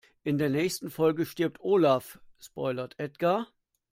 In 0.23 0.39
der 0.39 0.49
nächsten 0.49 0.89
Folge 0.89 1.27
stirbt 1.27 1.59
Olaf, 1.61 2.19
spoilert 2.39 2.95
Edgar. 2.97 3.51